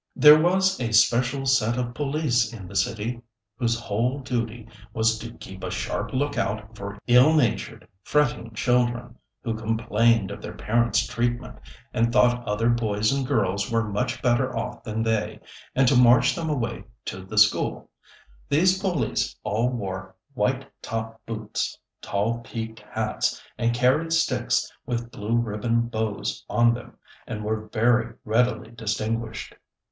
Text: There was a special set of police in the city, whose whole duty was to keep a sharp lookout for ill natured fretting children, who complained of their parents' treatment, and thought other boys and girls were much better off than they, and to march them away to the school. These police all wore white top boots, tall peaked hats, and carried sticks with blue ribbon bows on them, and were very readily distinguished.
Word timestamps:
There 0.15 0.41
was 0.41 0.79
a 0.81 0.91
special 0.93 1.45
set 1.45 1.77
of 1.77 1.93
police 1.93 2.51
in 2.51 2.67
the 2.67 2.75
city, 2.75 3.21
whose 3.57 3.79
whole 3.79 4.17
duty 4.21 4.67
was 4.95 5.19
to 5.19 5.33
keep 5.37 5.63
a 5.63 5.69
sharp 5.69 6.11
lookout 6.11 6.75
for 6.75 6.97
ill 7.05 7.35
natured 7.35 7.87
fretting 8.01 8.51
children, 8.55 9.19
who 9.43 9.53
complained 9.55 10.31
of 10.31 10.41
their 10.41 10.55
parents' 10.55 11.05
treatment, 11.05 11.59
and 11.93 12.11
thought 12.11 12.43
other 12.47 12.67
boys 12.67 13.11
and 13.11 13.27
girls 13.27 13.69
were 13.69 13.83
much 13.87 14.23
better 14.23 14.57
off 14.57 14.81
than 14.81 15.03
they, 15.03 15.39
and 15.75 15.87
to 15.87 15.95
march 15.95 16.33
them 16.33 16.49
away 16.49 16.83
to 17.05 17.23
the 17.23 17.37
school. 17.37 17.91
These 18.49 18.79
police 18.79 19.35
all 19.43 19.69
wore 19.69 20.15
white 20.33 20.67
top 20.81 21.23
boots, 21.27 21.77
tall 22.01 22.39
peaked 22.39 22.79
hats, 22.79 23.39
and 23.55 23.71
carried 23.75 24.13
sticks 24.13 24.67
with 24.83 25.11
blue 25.11 25.35
ribbon 25.37 25.89
bows 25.89 26.43
on 26.49 26.73
them, 26.73 26.97
and 27.27 27.43
were 27.43 27.67
very 27.67 28.15
readily 28.25 28.71
distinguished. 28.71 29.53